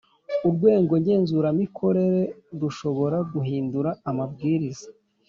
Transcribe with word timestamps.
Urwego 0.47 0.93
ngenzuramikorere 1.01 2.21
rushobora 2.61 3.17
guhindura 3.33 3.89
amabwiriza 4.09 4.87